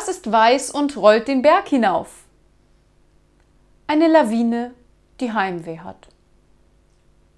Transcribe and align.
Was 0.00 0.08
ist 0.08 0.32
weiß 0.32 0.70
und 0.70 0.96
rollt 0.96 1.28
den 1.28 1.42
Berg 1.42 1.68
hinauf? 1.68 2.24
Eine 3.86 4.08
Lawine, 4.08 4.72
die 5.20 5.30
Heimweh 5.30 5.80
hat. 5.80 6.08